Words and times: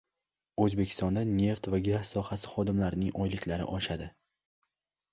O‘zbekistonda 0.63 1.23
neft 1.33 1.69
va 1.75 1.81
gaz 1.89 2.03
sohasi 2.15 2.51
xodimlarining 2.57 3.23
oyliklari 3.23 3.71
oshadi 3.79 4.13